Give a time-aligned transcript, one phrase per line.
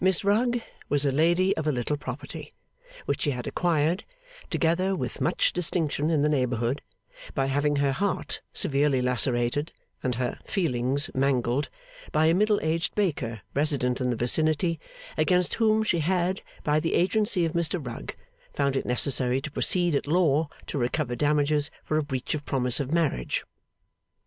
[0.00, 2.54] Miss Rugg was a lady of a little property
[3.04, 4.04] which she had acquired,
[4.48, 6.80] together with much distinction in the neighbourhood,
[7.34, 11.68] by having her heart severely lacerated and her feelings mangled
[12.10, 14.80] by a middle aged baker resident in the vicinity,
[15.18, 18.16] against whom she had, by the agency of Mr Rugg,
[18.54, 22.80] found it necessary to proceed at law to recover damages for a breach of promise
[22.80, 23.44] of marriage.